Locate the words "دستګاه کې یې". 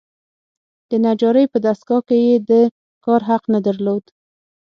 1.65-2.35